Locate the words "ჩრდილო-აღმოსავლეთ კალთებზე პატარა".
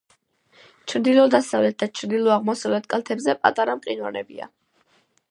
1.99-3.75